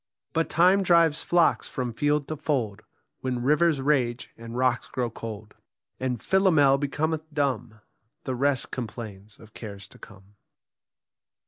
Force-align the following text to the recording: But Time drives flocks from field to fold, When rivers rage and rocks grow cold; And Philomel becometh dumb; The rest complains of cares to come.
But 0.33 0.49
Time 0.49 0.81
drives 0.81 1.21
flocks 1.21 1.67
from 1.67 1.93
field 1.93 2.27
to 2.29 2.35
fold, 2.35 2.81
When 3.19 3.43
rivers 3.43 3.81
rage 3.81 4.31
and 4.35 4.57
rocks 4.57 4.87
grow 4.87 5.11
cold; 5.11 5.53
And 5.99 6.19
Philomel 6.23 6.79
becometh 6.79 7.31
dumb; 7.31 7.81
The 8.23 8.33
rest 8.33 8.71
complains 8.71 9.39
of 9.39 9.53
cares 9.53 9.85
to 9.89 9.99
come. 9.99 10.33